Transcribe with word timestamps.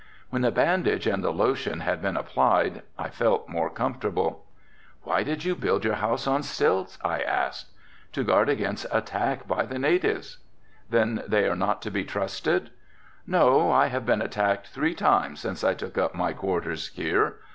When 0.31 0.41
the 0.41 0.49
bandage 0.49 1.05
and 1.05 1.23
the 1.23 1.29
lotion 1.29 1.81
had 1.81 2.01
been 2.01 2.17
applied 2.17 2.81
I 2.97 3.09
felt 3.09 3.47
more 3.47 3.69
comfortable. 3.69 4.45
"Why 5.03 5.21
did 5.21 5.45
you 5.45 5.55
build 5.55 5.85
your 5.85 5.93
house 5.93 6.25
on 6.25 6.41
stilts?" 6.41 6.97
I 7.03 7.21
asked. 7.21 7.67
"To 8.13 8.23
guard 8.23 8.49
against 8.49 8.87
attacks 8.91 9.43
by 9.45 9.67
the 9.67 9.77
natives." 9.77 10.39
"Then 10.89 11.21
they 11.27 11.47
are 11.47 11.55
not 11.55 11.83
to 11.83 11.91
be 11.91 12.03
trusted?" 12.03 12.71
"No, 13.27 13.71
I 13.71 13.89
have 13.89 14.07
been 14.07 14.23
attacked 14.23 14.69
three 14.69 14.95
times 14.95 15.39
since 15.39 15.63
I 15.63 15.75
took 15.75 15.99
up 15.99 16.15
my 16.15 16.33
quarters 16.33 16.87
here. 16.87 17.35